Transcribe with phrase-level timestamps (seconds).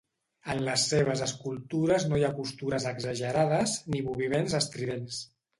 [0.53, 5.25] En les seves escultures no hi ha postures exagerades, ni moviments estridents.